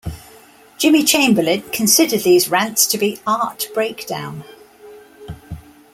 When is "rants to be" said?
2.49-3.19